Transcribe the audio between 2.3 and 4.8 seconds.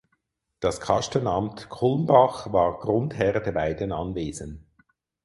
war Grundherr der beiden Anwesen.